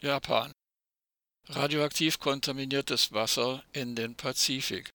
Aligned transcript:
Japan 0.00 0.52
Radioaktiv 1.48 2.18
kontaminiertes 2.18 3.12
Wasser 3.12 3.64
in 3.72 3.94
den 3.94 4.14
Pazifik 4.14 4.90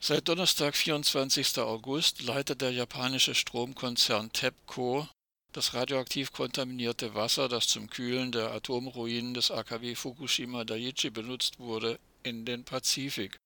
Seit 0.00 0.28
Donnerstag, 0.28 0.74
24. 0.74 1.58
August, 1.58 2.22
leitet 2.22 2.60
der 2.60 2.72
japanische 2.72 3.34
Stromkonzern 3.34 4.32
TEPCO 4.32 5.08
das 5.52 5.74
radioaktiv 5.74 6.32
kontaminierte 6.32 7.14
Wasser, 7.14 7.48
das 7.48 7.68
zum 7.68 7.88
Kühlen 7.90 8.32
der 8.32 8.52
Atomruinen 8.52 9.34
des 9.34 9.50
AKW 9.50 9.94
Fukushima 9.94 10.64
Daiichi 10.64 11.10
benutzt 11.10 11.58
wurde, 11.58 12.00
in 12.22 12.44
den 12.44 12.64
Pazifik. 12.64 13.36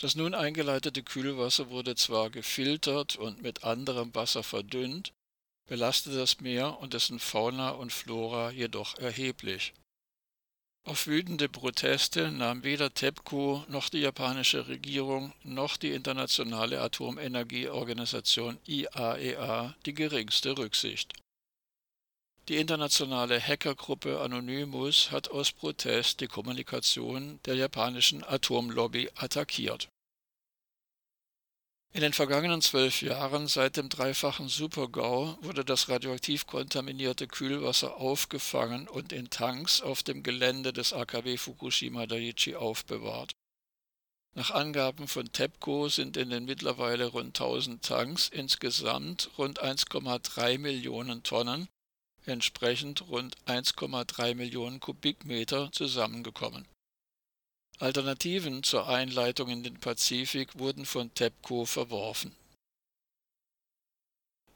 Das 0.00 0.14
nun 0.14 0.34
eingeleitete 0.34 1.02
Kühlwasser 1.02 1.70
wurde 1.70 1.96
zwar 1.96 2.30
gefiltert 2.30 3.16
und 3.16 3.42
mit 3.42 3.64
anderem 3.64 4.14
Wasser 4.14 4.42
verdünnt, 4.42 5.12
belastet 5.68 6.16
das 6.16 6.40
Meer 6.40 6.80
und 6.80 6.94
dessen 6.94 7.20
Fauna 7.20 7.70
und 7.70 7.92
Flora 7.92 8.50
jedoch 8.50 8.98
erheblich. 8.98 9.74
Auf 10.84 11.06
wütende 11.06 11.50
Proteste 11.50 12.32
nahm 12.32 12.64
weder 12.64 12.94
TEPCO 12.94 13.66
noch 13.68 13.90
die 13.90 13.98
japanische 13.98 14.68
Regierung 14.68 15.34
noch 15.42 15.76
die 15.76 15.92
internationale 15.92 16.80
Atomenergieorganisation 16.80 18.58
IAEA 18.66 19.68
e 19.68 19.74
die 19.84 19.94
geringste 19.94 20.56
Rücksicht. 20.56 21.12
Die 22.48 22.56
internationale 22.56 23.38
Hackergruppe 23.38 24.20
Anonymous 24.20 25.10
hat 25.10 25.30
aus 25.30 25.52
Protest 25.52 26.22
die 26.22 26.28
Kommunikation 26.28 27.38
der 27.44 27.56
japanischen 27.56 28.24
Atomlobby 28.24 29.10
attackiert 29.14 29.90
in 31.92 32.02
den 32.02 32.12
vergangenen 32.12 32.60
zwölf 32.60 33.00
Jahren 33.00 33.48
seit 33.48 33.76
dem 33.76 33.88
dreifachen 33.88 34.48
Supergau 34.48 35.38
wurde 35.40 35.64
das 35.64 35.88
radioaktiv 35.88 36.46
kontaminierte 36.46 37.26
Kühlwasser 37.26 37.96
aufgefangen 37.96 38.86
und 38.88 39.12
in 39.12 39.30
Tanks 39.30 39.80
auf 39.80 40.02
dem 40.02 40.22
Gelände 40.22 40.72
des 40.72 40.92
AKW 40.92 41.38
Fukushima 41.38 42.06
Daiichi 42.06 42.56
aufbewahrt. 42.56 43.34
Nach 44.34 44.50
Angaben 44.50 45.08
von 45.08 45.32
TEPCO 45.32 45.88
sind 45.88 46.16
in 46.16 46.30
den 46.30 46.44
mittlerweile 46.44 47.06
rund 47.06 47.28
1000 47.28 47.82
Tanks 47.82 48.28
insgesamt 48.28 49.30
rund 49.38 49.62
1,3 49.62 50.58
Millionen 50.58 51.22
Tonnen, 51.22 51.68
entsprechend 52.26 53.08
rund 53.08 53.36
1,3 53.46 54.34
Millionen 54.34 54.78
Kubikmeter 54.78 55.72
zusammengekommen 55.72 56.68
Alternativen 57.80 58.64
zur 58.64 58.88
Einleitung 58.88 59.50
in 59.50 59.62
den 59.62 59.78
Pazifik 59.78 60.58
wurden 60.58 60.84
von 60.84 61.14
TEPCO 61.14 61.64
verworfen. 61.64 62.34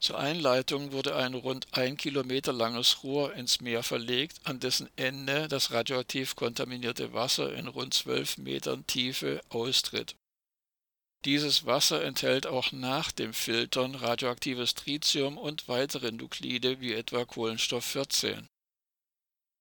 Zur 0.01 0.19
Einleitung 0.19 0.91
wurde 0.91 1.15
ein 1.15 1.35
rund 1.35 1.69
ein 1.71 1.97
Kilometer 1.97 2.53
langes 2.53 3.05
Rohr 3.05 3.33
ins 3.35 3.61
Meer 3.61 3.85
verlegt, 3.85 4.41
an 4.43 4.59
dessen 4.59 4.91
Ende 4.97 5.47
das 5.47 5.71
radioaktiv 5.71 6.35
kontaminierte 6.35 7.13
Wasser 7.13 7.55
in 7.55 7.69
rund 7.69 7.95
zwölf 7.95 8.39
Metern 8.39 8.85
Tiefe 8.89 9.41
austritt. 9.51 10.17
Dieses 11.25 11.65
Wasser 11.65 12.03
enthält 12.03 12.49
auch 12.49 12.73
nach 12.73 13.13
dem 13.13 13.33
Filtern 13.33 13.95
radioaktives 13.95 14.75
Tritium 14.75 15.39
und 15.39 15.69
weitere 15.69 16.11
Nuklide 16.11 16.81
wie 16.81 16.93
etwa 16.95 17.25
Kohlenstoff 17.25 17.85
14 17.85 18.49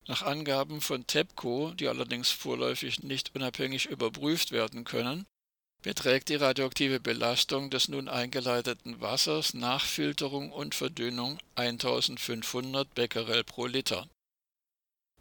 nach 0.08 0.24
Angaben 0.24 0.82
von 0.82 1.06
TEPCO, 1.06 1.74
die 1.74 1.88
allerdings 1.88 2.32
vorläufig 2.32 3.04
nicht 3.04 3.36
unabhängig 3.36 3.86
überprüft 3.86 4.52
werden 4.52 4.84
können, 4.84 5.26
beträgt 5.82 6.30
die 6.30 6.36
radioaktive 6.36 7.00
Belastung 7.00 7.70
des 7.70 7.88
nun 7.88 8.08
eingeleiteten 8.08 9.02
Wassers 9.02 9.54
nach 9.54 9.84
Filterung 9.86 10.52
und 10.52 10.76
Verdünnung 10.76 11.40
1500 11.56 12.94
Becquerel 12.94 13.44
pro 13.44 13.66
Liter. 13.66 14.08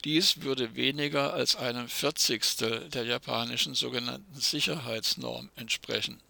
Dies 0.05 0.43
würde 0.43 0.75
weniger 0.75 1.35
als 1.35 1.57
einem 1.57 1.89
Vierzigstel 1.89 2.89
der 2.89 3.05
japanischen 3.05 3.75
sogenannten 3.75 4.41
Sicherheitsnorm 4.41 5.51
entsprechen 5.57 6.21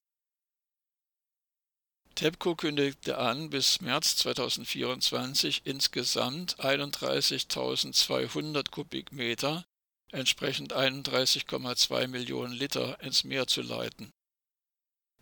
TEPCO 2.20 2.54
kündigte 2.54 3.16
an, 3.16 3.48
bis 3.48 3.80
März 3.80 4.16
2024 4.16 5.62
insgesamt 5.64 6.60
31.200 6.60 8.70
Kubikmeter, 8.70 9.64
entsprechend 10.12 10.74
31,2 10.74 12.08
Millionen 12.08 12.52
Liter, 12.52 13.00
ins 13.00 13.24
Meer 13.24 13.46
zu 13.46 13.62
leiten. 13.62 14.10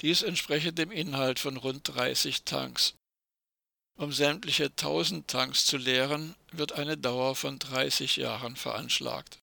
Dies 0.00 0.22
entspreche 0.22 0.72
dem 0.72 0.90
Inhalt 0.90 1.38
von 1.38 1.56
rund 1.56 1.86
30 1.86 2.42
Tanks. 2.42 2.94
Um 3.96 4.10
sämtliche 4.10 4.64
1000 4.64 5.28
Tanks 5.28 5.66
zu 5.66 5.76
leeren, 5.76 6.34
wird 6.50 6.72
eine 6.72 6.98
Dauer 6.98 7.36
von 7.36 7.60
30 7.60 8.16
Jahren 8.16 8.56
veranschlagt. 8.56 9.38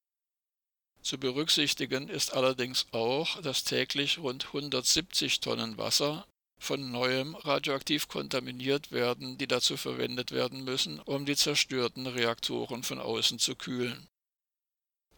Zu 1.02 1.18
berücksichtigen 1.18 2.10
ist 2.10 2.34
allerdings 2.34 2.88
auch, 2.92 3.42
dass 3.42 3.64
täglich 3.64 4.18
rund 4.18 4.48
170 4.48 5.40
Tonnen 5.40 5.78
Wasser 5.78 6.28
von 6.58 6.92
neuem 6.92 7.36
radioaktiv 7.36 8.08
kontaminiert 8.08 8.92
werden, 8.92 9.38
die 9.38 9.48
dazu 9.48 9.78
verwendet 9.78 10.32
werden 10.32 10.64
müssen, 10.64 11.00
um 11.00 11.26
die 11.26 11.36
zerstörten 11.36 12.08
Reaktoren 12.08 12.84
von 12.84 13.00
außen 13.00 13.40
zu 13.40 13.56
kühlen. 13.56 14.08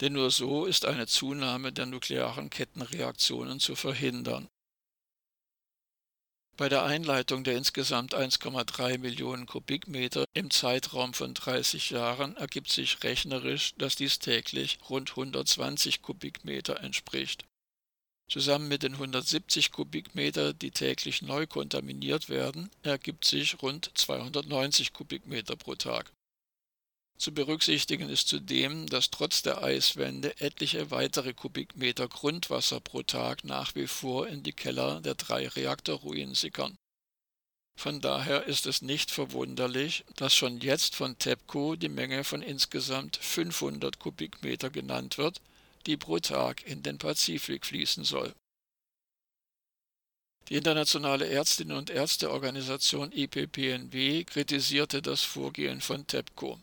Denn 0.01 0.13
nur 0.13 0.29
so 0.29 0.65
ist 0.65 0.85
eine 0.85 1.07
Zunahme 1.07 1.71
der 1.73 1.85
nuklearen 1.85 2.49
Kettenreaktionen 2.49 3.59
zu 3.59 3.75
verhindern. 3.75 4.47
Bei 6.55 6.69
der 6.69 6.83
Einleitung 6.83 7.43
der 7.43 7.55
insgesamt 7.55 8.15
1,3 8.15 8.97
Millionen 8.97 9.45
Kubikmeter 9.45 10.25
im 10.33 10.49
Zeitraum 10.49 11.13
von 11.13 11.35
30 11.35 11.91
Jahren 11.91 12.35
ergibt 12.35 12.71
sich 12.71 13.03
rechnerisch, 13.03 13.75
dass 13.77 13.95
dies 13.95 14.17
täglich 14.17 14.79
rund 14.89 15.11
120 15.11 16.01
Kubikmeter 16.01 16.79
entspricht 16.79 17.46
Zusammen 18.29 18.67
mit 18.67 18.83
den 18.83 18.93
170 18.93 19.71
Kubikmeter, 19.71 20.53
die 20.53 20.71
täglich 20.71 21.21
neu 21.21 21.47
kontaminiert 21.47 22.27
werden, 22.27 22.69
ergibt 22.83 23.23
sich 23.23 23.61
rund 23.61 23.89
290 23.93 24.91
Kubikmeter 24.91 25.55
pro 25.55 25.75
Tag. 25.75 26.11
Zu 27.17 27.33
berücksichtigen 27.33 28.09
ist 28.09 28.27
zudem, 28.27 28.85
dass 28.87 29.09
trotz 29.09 29.41
der 29.41 29.63
Eiswände 29.63 30.39
etliche 30.39 30.91
weitere 30.91 31.33
Kubikmeter 31.33 32.07
Grundwasser 32.07 32.79
pro 32.79 33.01
Tag 33.01 33.43
nach 33.43 33.73
wie 33.75 33.87
vor 33.87 34.27
in 34.27 34.43
die 34.43 34.53
Keller 34.53 35.01
der 35.01 35.15
drei 35.15 35.47
Reaktorruinen 35.47 36.35
sickern. 36.35 36.77
Von 37.79 38.01
daher 38.01 38.45
ist 38.45 38.67
es 38.67 38.81
nicht 38.81 39.09
verwunderlich, 39.09 40.03
dass 40.15 40.35
schon 40.35 40.59
jetzt 40.59 40.95
von 40.95 41.17
TEPCO 41.17 41.75
die 41.75 41.89
Menge 41.89 42.23
von 42.23 42.41
insgesamt 42.41 43.17
500 43.17 43.99
Kubikmeter 43.99 44.69
genannt 44.69 45.17
wird, 45.17 45.41
die 45.87 45.97
pro 45.97 46.19
Tag 46.19 46.63
in 46.67 46.83
den 46.83 46.97
Pazifik 46.97 47.65
fließen 47.65 48.03
soll. 48.03 48.33
Die 50.49 50.55
internationale 50.55 51.27
Ärztinnen 51.27 51.75
und 51.75 51.89
Ärzteorganisation 51.89 53.11
IPPNW 53.11 54.23
kritisierte 54.25 55.01
das 55.01 55.23
Vorgehen 55.23 55.81
von 55.81 56.07
TEPCO. 56.07 56.59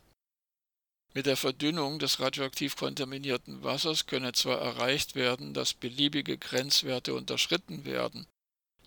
Mit 1.13 1.27
der 1.27 1.37
Verdünnung 1.37 1.99
des 1.99 2.19
radioaktiv 2.19 2.75
kontaminierten 2.75 3.63
Wassers 3.63 4.05
könne 4.05 4.33
zwar 4.33 4.59
erreicht 4.59 5.15
werden, 5.15 5.53
dass 5.53 5.73
beliebige 5.73 6.37
Grenzwerte 6.37 7.13
unterschritten 7.13 7.85
werden, 7.85 8.27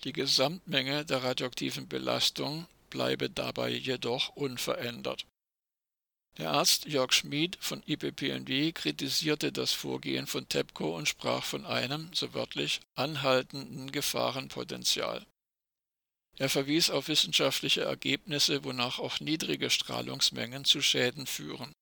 die 0.05 0.13
Gesamtmenge 0.13 1.05
der 1.05 1.23
radioaktiven 1.23 1.89
Belastung 1.89 2.67
bleibe 2.91 3.31
dabei 3.31 3.71
jedoch 3.71 4.31
unverändert 4.31 5.27
der 6.39 6.53
Arzt 6.53 6.87
Jörg 6.87 7.13
Schmid 7.13 7.59
von 7.61 7.83
IPPNW 7.85 8.73
kritisierte 8.73 9.51
das 9.51 9.73
Vorgehen 9.73 10.29
von 10.29 10.49
TEPCO 10.49 10.97
und 10.97 11.09
sprach 11.09 11.45
von 11.45 11.67
einem, 11.67 12.11
so 12.15 12.33
wörtlich, 12.33 12.81
anhaltenden 12.95 13.91
Gefahrenpotenzial. 13.91 15.27
Er 16.37 16.49
verwies 16.49 16.91
auf 16.91 17.09
wissenschaftliche 17.09 17.83
Ergebnisse, 17.83 18.63
wonach 18.63 19.01
auch 19.01 19.19
niedrige 19.19 19.69
Strahlungsmengen 19.69 20.65
zu 20.65 20.81
Schäden 20.81 21.27
führen. 21.27 21.73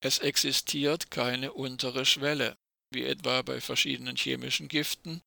Es 0.00 0.20
existiert 0.20 1.10
keine 1.10 1.52
untere 1.52 2.06
Schwelle, 2.06 2.56
wie 2.92 3.02
etwa 3.02 3.42
bei 3.42 3.60
verschiedenen 3.60 4.14
chemischen 4.14 4.68
Giften, 4.68 5.20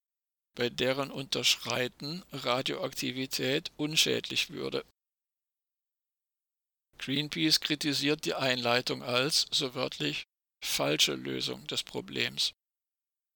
bei 0.55 0.69
deren 0.69 1.11
Unterschreiten 1.11 2.23
Radioaktivität 2.31 3.73
unschädlich 3.75 4.51
würde 4.51 4.85
Greenpeace 6.99 7.59
kritisiert 7.59 8.25
die 8.25 8.35
Einleitung 8.35 9.01
als, 9.01 9.47
so 9.51 9.73
wörtlich, 9.73 10.27
falsche 10.63 11.15
Lösung 11.15 11.65
des 11.67 11.83
Problems. 11.83 12.53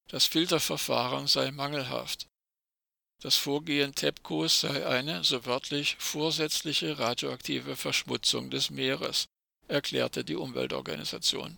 Das 0.10 0.26
Filterverfahren 0.26 1.28
sei 1.28 1.52
mangelhaft. 1.52 2.28
Das 3.22 3.38
Vorgehen 3.38 3.96
TEPCOs 3.96 4.62
sei 4.62 4.86
eine, 4.86 5.24
so 5.24 5.46
wörtlich, 5.46 5.96
vorsätzliche 5.98 7.00
radioaktive 7.00 7.78
Verschmutzung 7.78 8.52
des 8.52 8.70
Meeres, 8.70 9.26
erklärte 9.70 10.26
die 10.26 10.36
Umweltorganisation. 10.36 11.58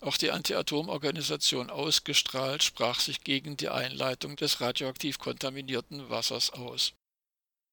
Auch 0.00 0.16
die 0.16 0.32
Anti-Atom-Organisation 0.32 1.70
Ausgestrahlt 1.70 2.64
sprach 2.64 2.98
sich 2.98 3.22
gegen 3.22 3.56
die 3.56 3.68
Einleitung 3.68 4.34
des 4.34 4.60
radioaktiv 4.60 5.20
kontaminierten 5.20 6.10
Wassers 6.10 6.50
aus 6.50 6.92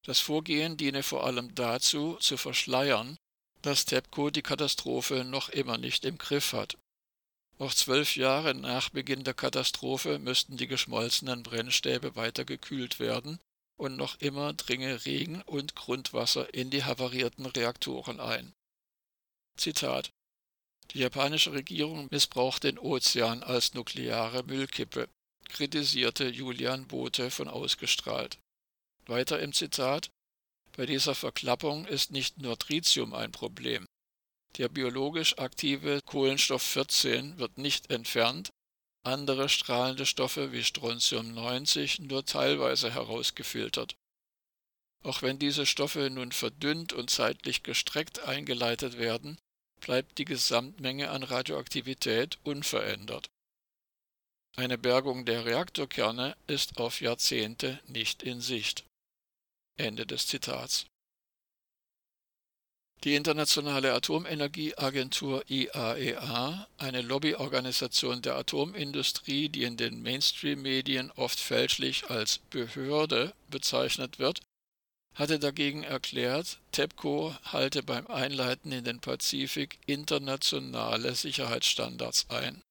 das 0.03 0.19
Vorgehen 0.19 0.77
diene 0.77 1.03
vor 1.03 1.25
allem 1.25 1.53
dazu, 1.55 2.15
zu 2.19 2.37
verschleiern, 2.37 3.17
dass 3.61 3.85
TEPCO 3.85 4.29
die 4.29 4.41
Katastrophe 4.41 5.23
noch 5.25 5.49
immer 5.49 5.77
nicht 5.77 6.05
im 6.05 6.17
Griff 6.17 6.53
hat. 6.53 6.77
Noch 7.57 7.73
zwölf 7.73 8.15
Jahre 8.15 8.55
nach 8.55 8.89
Beginn 8.89 9.25
der 9.25 9.33
Katastrophe 9.33 10.17
müssten 10.17 10.55
die 10.55 10.67
geschmolzenen 10.67 11.43
Brennstäbe 11.43 12.15
weiter 12.15 12.45
gekühlt 12.45 12.99
werden 12.99 13.39
und 13.77 13.97
noch 13.97 14.19
immer 14.21 14.53
dringe 14.53 15.05
Regen 15.05 15.41
und 15.41 15.75
Grundwasser 15.75 16.53
in 16.53 16.69
die 16.69 16.85
havarierten 16.85 17.45
Reaktoren 17.45 18.21
ein. 18.21 18.53
Zitat 19.57 20.11
Die 20.91 20.99
japanische 20.99 21.51
Regierung 21.51 22.07
missbraucht 22.11 22.63
den 22.63 22.79
Ozean 22.79 23.43
als 23.43 23.73
nukleare 23.73 24.43
Müllkippe, 24.43 25.09
kritisierte 25.49 26.29
Julian 26.29 26.87
Bote 26.87 27.29
von 27.29 27.49
ausgestrahlt. 27.49 28.39
Weiter 29.09 29.39
im 29.39 29.53
Zitat 29.53 30.09
Bei 30.77 30.85
dieser 30.85 31.15
Verklappung 31.15 31.85
ist 31.85 32.11
nicht 32.11 32.37
nur 32.37 32.57
Tritium 32.57 33.13
ein 33.13 33.31
Problem. 33.31 33.85
Der 34.57 34.69
biologisch 34.69 35.37
aktive 35.37 35.99
Kohlenstoff 36.05 36.61
14 36.61 37.37
wird 37.37 37.57
nicht 37.57 37.91
entfernt, 37.91 38.49
andere 39.03 39.49
strahlende 39.49 40.05
Stoffe 40.05 40.51
wie 40.51 40.63
Strontium 40.63 41.33
90 41.33 41.99
nur 41.99 42.25
teilweise 42.25 42.93
herausgefiltert. 42.93 43.95
Auch 45.03 45.21
wenn 45.21 45.39
diese 45.39 45.65
Stoffe 45.65 46.09
nun 46.09 46.31
verdünnt 46.31 46.93
und 46.93 47.09
zeitlich 47.09 47.63
gestreckt 47.63 48.19
eingeleitet 48.19 48.97
werden, 48.97 49.37
bleibt 49.79 50.17
die 50.17 50.25
Gesamtmenge 50.25 51.09
an 51.09 51.23
Radioaktivität 51.23 52.37
unverändert. 52.43 53.29
Eine 54.57 54.77
Bergung 54.77 55.25
der 55.25 55.45
Reaktorkerne 55.45 56.35
ist 56.47 56.79
auf 56.79 56.99
Jahrzehnte 56.99 57.79
nicht 57.87 58.23
in 58.23 58.41
Sicht. 58.41 58.83
Ende 59.79 60.05
des 60.05 60.27
Zitats. 60.27 60.85
Die 63.05 63.15
Internationale 63.15 63.93
Atomenergieagentur 63.93 65.49
IAEA, 65.49 66.67
e 66.77 66.83
eine 66.83 67.01
Lobbyorganisation 67.01 68.21
der 68.21 68.35
Atomindustrie, 68.35 69.47
die 69.47 69.63
in 69.63 69.77
den 69.77 70.01
Mainstream-Medien 70.01 71.09
oft 71.11 71.39
fälschlich 71.39 72.09
als 72.09 72.39
Behörde 72.39 73.33
bezeichnet 73.49 74.19
wird, 74.19 74.41
hatte 75.15 75.39
dagegen 75.39 75.83
erklärt, 75.83 76.59
TEPCO 76.73 77.35
halte 77.45 77.83
beim 77.83 78.07
Einleiten 78.07 78.73
in 78.73 78.83
den 78.83 78.99
Pazifik 78.99 79.79
internationale 79.85 81.15
Sicherheitsstandards 81.15 82.29
ein. 82.29 82.61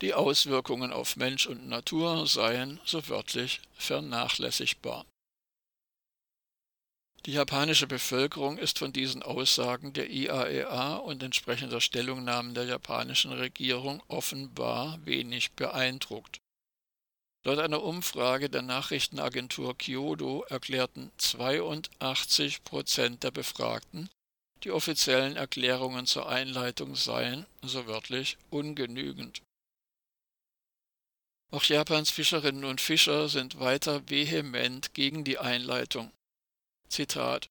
Die 0.00 0.14
Auswirkungen 0.14 0.92
auf 0.92 1.16
Mensch 1.16 1.46
und 1.46 1.68
Natur 1.68 2.26
seien, 2.26 2.80
so 2.84 3.06
wörtlich, 3.08 3.60
vernachlässigbar. 3.74 5.04
Die 7.26 7.32
japanische 7.32 7.86
Bevölkerung 7.86 8.56
ist 8.56 8.78
von 8.78 8.94
diesen 8.94 9.22
Aussagen 9.22 9.92
der 9.92 10.08
IAEA 10.08 10.96
e 10.96 11.00
und 11.00 11.22
entsprechender 11.22 11.82
Stellungnahmen 11.82 12.54
der 12.54 12.64
japanischen 12.64 13.32
Regierung 13.32 14.02
offenbar 14.08 14.98
wenig 15.04 15.52
beeindruckt. 15.52 16.40
Laut 17.44 17.58
einer 17.58 17.82
Umfrage 17.82 18.48
der 18.48 18.62
Nachrichtenagentur 18.62 19.76
Kyodo 19.76 20.44
erklärten 20.48 21.10
82 21.18 22.64
Prozent 22.64 23.22
der 23.22 23.30
Befragten, 23.30 24.08
die 24.62 24.70
offiziellen 24.70 25.36
Erklärungen 25.36 26.06
zur 26.06 26.28
Einleitung 26.28 26.96
seien, 26.96 27.46
so 27.62 27.86
wörtlich, 27.86 28.38
ungenügend. 28.50 29.42
Auch 31.50 31.64
Japans 31.64 32.10
Fischerinnen 32.10 32.64
und 32.64 32.80
Fischer 32.80 33.28
sind 33.28 33.58
weiter 33.58 34.08
vehement 34.08 34.94
gegen 34.94 35.24
die 35.24 35.38
Einleitung. 35.38 36.12
Zitat 36.90 37.48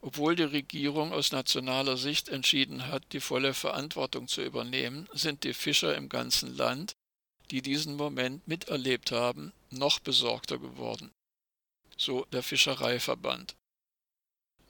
Obwohl 0.00 0.36
die 0.36 0.44
Regierung 0.44 1.12
aus 1.12 1.32
nationaler 1.32 1.96
Sicht 1.96 2.28
entschieden 2.28 2.86
hat, 2.86 3.02
die 3.12 3.20
volle 3.20 3.52
Verantwortung 3.52 4.28
zu 4.28 4.42
übernehmen, 4.42 5.08
sind 5.12 5.44
die 5.44 5.54
Fischer 5.54 5.96
im 5.96 6.08
ganzen 6.08 6.56
Land, 6.56 6.94
die 7.50 7.62
diesen 7.62 7.96
Moment 7.96 8.46
miterlebt 8.48 9.12
haben, 9.12 9.52
noch 9.70 9.98
besorgter 9.98 10.58
geworden. 10.58 11.10
So 11.96 12.24
der 12.32 12.42
Fischereiverband. 12.42 13.56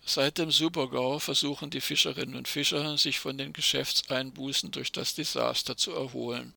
Seit 0.06 0.38
dem 0.38 0.50
Supergau 0.50 1.18
versuchen 1.18 1.70
die 1.70 1.80
Fischerinnen 1.80 2.36
und 2.36 2.48
Fischer, 2.48 2.98
sich 2.98 3.18
von 3.18 3.38
den 3.38 3.52
Geschäftseinbußen 3.52 4.70
durch 4.70 4.92
das 4.92 5.14
Desaster 5.14 5.76
zu 5.76 5.92
erholen. 5.92 6.54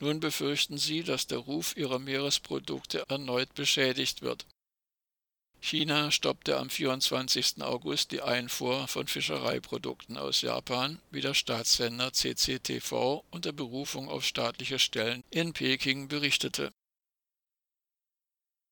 Nun 0.00 0.20
befürchten 0.20 0.78
sie, 0.78 1.02
dass 1.02 1.26
der 1.26 1.38
Ruf 1.38 1.76
ihrer 1.76 1.98
Meeresprodukte 1.98 3.04
erneut 3.08 3.54
beschädigt 3.54 4.22
wird. 4.22 4.46
China 5.60 6.10
stoppte 6.10 6.56
am 6.56 6.70
24. 6.70 7.62
August 7.62 8.12
die 8.12 8.22
Einfuhr 8.22 8.86
von 8.88 9.06
Fischereiprodukten 9.06 10.16
aus 10.16 10.40
Japan, 10.40 11.00
wie 11.10 11.20
der 11.20 11.34
Staatssender 11.34 12.12
CCTV 12.12 13.24
unter 13.30 13.52
Berufung 13.52 14.08
auf 14.08 14.24
staatliche 14.24 14.78
Stellen 14.78 15.24
in 15.30 15.52
Peking 15.52 16.08
berichtete. 16.08 16.72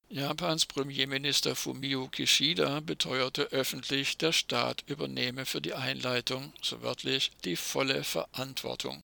Japans 0.09 0.67
Premierminister 0.67 1.57
Fumio 1.57 2.07
Kishida 2.07 2.79
beteuerte 2.79 3.51
öffentlich, 3.51 4.17
der 4.19 4.31
Staat 4.31 4.85
übernehme 4.87 5.47
für 5.47 5.61
die 5.61 5.75
Einleitung, 5.75 6.53
so 6.63 6.81
wörtlich, 6.81 7.33
die 7.45 7.57
volle 7.57 8.05
Verantwortung. 8.05 9.03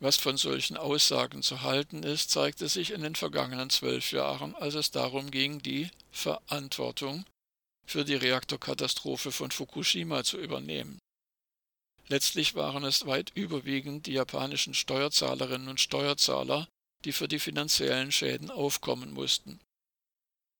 Was 0.00 0.16
von 0.16 0.38
solchen 0.38 0.78
Aussagen 0.78 1.42
zu 1.42 1.60
halten 1.60 2.02
ist, 2.02 2.30
zeigte 2.30 2.68
sich 2.68 2.90
in 2.92 3.02
den 3.02 3.14
vergangenen 3.14 3.68
zwölf 3.68 4.12
Jahren, 4.12 4.54
als 4.56 4.74
es 4.74 4.90
darum 4.90 5.30
ging, 5.30 5.60
die 5.60 5.90
Verantwortung 6.10 7.26
für 7.86 8.04
die 8.04 8.14
Reaktorkatastrophe 8.14 9.30
von 9.30 9.50
Fukushima 9.50 10.24
zu 10.24 10.38
übernehmen. 10.38 10.98
Letztlich 12.08 12.54
waren 12.54 12.82
es 12.82 13.06
weit 13.06 13.30
überwiegend 13.34 14.06
die 14.06 14.14
japanischen 14.14 14.74
Steuerzahlerinnen 14.74 15.68
und 15.68 15.80
Steuerzahler, 15.80 16.66
die 17.04 17.12
für 17.12 17.28
die 17.28 17.38
finanziellen 17.38 18.10
Schäden 18.10 18.50
aufkommen 18.50 19.12
mussten. 19.12 19.60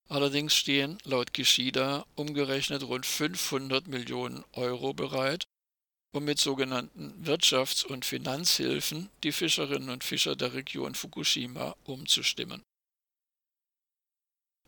Allerdings 0.08 0.54
stehen 0.54 0.98
laut 1.04 1.32
Kishida 1.32 2.04
umgerechnet 2.14 2.82
rund 2.82 3.06
500 3.06 3.86
Millionen 3.86 4.44
Euro 4.52 4.92
bereit, 4.92 5.46
um 6.12 6.24
mit 6.24 6.38
sogenannten 6.38 7.24
Wirtschafts- 7.24 7.84
und 7.84 8.04
Finanzhilfen 8.04 9.10
die 9.22 9.32
Fischerinnen 9.32 9.90
und 9.90 10.04
Fischer 10.04 10.36
der 10.36 10.54
Region 10.54 10.94
Fukushima 10.94 11.76
umzustimmen. 11.84 12.62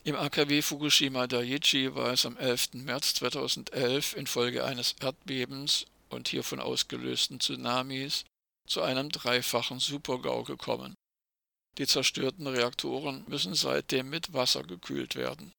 Im 0.05 0.17
AKW 0.17 0.63
Fukushima 0.63 1.27
Daiichi 1.27 1.95
war 1.95 2.13
es 2.13 2.27
am 2.27 2.37
11. 2.37 2.75
März 2.75 3.15
2011 3.15 4.15
infolge 4.17 4.65
eines 4.65 4.97
Erdbebens 5.01 5.87
und 6.11 6.29
hiervon 6.29 6.61
ausgelösten 6.61 7.39
Tsunamis 7.41 8.25
zu 8.69 8.83
einem 8.83 9.11
dreifachen 9.11 9.79
Supergau 9.79 10.43
gekommen. 10.43 10.95
Die 11.79 11.87
zerstörten 11.87 12.47
Reaktoren 12.47 13.25
müssen 13.29 13.55
seitdem 13.55 14.11
mit 14.11 14.33
Wasser 14.33 14.63
gekühlt 14.63 15.15
werden 15.17 15.53